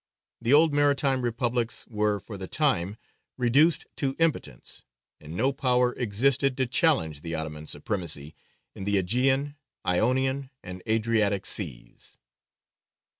The 0.41 0.51
old 0.51 0.73
maritime 0.73 1.21
Republics 1.21 1.85
were 1.87 2.19
for 2.19 2.35
the 2.35 2.47
time 2.47 2.97
reduced 3.37 3.85
to 3.97 4.15
impotence, 4.17 4.81
and 5.19 5.35
no 5.37 5.53
power 5.53 5.93
existed 5.93 6.57
to 6.57 6.65
challenge 6.65 7.21
the 7.21 7.35
Ottoman 7.35 7.67
supremacy 7.67 8.33
in 8.73 8.85
the 8.85 8.97
Aegean, 8.97 9.57
Ionian, 9.85 10.49
and 10.63 10.81
Adriatic 10.87 11.45
Seas. 11.45 12.17